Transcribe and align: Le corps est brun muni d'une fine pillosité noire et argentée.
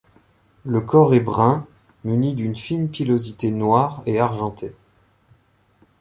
Le 0.65 0.81
corps 0.81 1.13
est 1.13 1.19
brun 1.19 1.67
muni 2.05 2.33
d'une 2.33 2.55
fine 2.55 2.89
pillosité 2.89 3.51
noire 3.51 4.01
et 4.07 4.19
argentée. 4.19 4.73